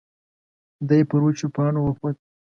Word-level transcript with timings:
دی 0.87 0.99
پر 1.09 1.21
وچو 1.25 1.47
پاڼو 1.55 1.81
وخوت. 1.83 2.15